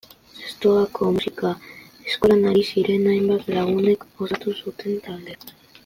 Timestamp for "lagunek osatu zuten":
3.59-4.99